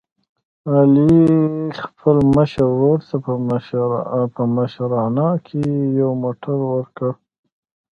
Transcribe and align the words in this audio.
علي 0.75 1.21
خپل 1.83 2.17
مشر 2.35 2.63
ورور 2.71 2.99
ته 3.09 3.15
په 4.35 4.43
مشرانه 4.57 5.27
کې 5.47 5.63
یو 5.99 6.11
موټر 6.23 6.57
ور 6.71 6.85
کړ. 6.97 7.11